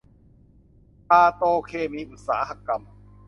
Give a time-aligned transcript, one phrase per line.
[1.07, 2.81] พาโตเคมีอุตสาหกรรม